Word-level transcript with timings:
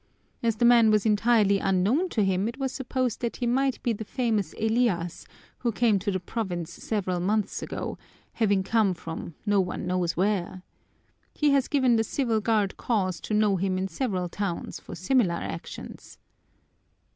As 0.41 0.55
the 0.55 0.65
man 0.65 0.89
was 0.89 1.05
entirely 1.05 1.59
unknown 1.59 2.09
to 2.09 2.23
him 2.23 2.47
it 2.47 2.57
was 2.57 2.71
supposed 2.71 3.21
that 3.21 3.35
he 3.35 3.45
might 3.45 3.79
be 3.83 3.93
the 3.93 4.03
famous 4.03 4.55
Elias 4.59 5.27
who 5.59 5.71
came 5.71 5.99
to 5.99 6.09
the 6.09 6.19
province 6.19 6.71
several 6.73 7.19
months 7.19 7.61
ago, 7.61 7.99
having 8.33 8.63
come 8.63 8.95
from 8.95 9.35
no 9.45 9.61
one 9.61 9.85
knows 9.85 10.17
where. 10.17 10.63
He 11.35 11.51
has 11.51 11.67
given 11.67 11.97
the 11.97 12.03
Civil 12.03 12.41
Guard 12.41 12.77
cause 12.77 13.19
to 13.21 13.35
know 13.35 13.57
him 13.57 13.77
in 13.77 13.87
several 13.87 14.27
towns 14.27 14.79
for 14.79 14.95
similar 14.95 15.35
actions." 15.35 16.17